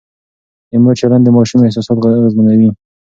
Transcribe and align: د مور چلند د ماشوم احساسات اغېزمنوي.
د 0.69 0.73
مور 0.83 0.95
چلند 1.01 1.23
د 1.25 1.29
ماشوم 1.37 1.59
احساسات 1.63 1.97
اغېزمنوي. 2.17 2.69